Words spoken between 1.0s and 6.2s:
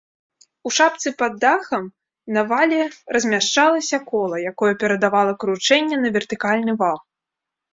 пад дахам на вале размяшчалася кола, якое перадавала кручэнне на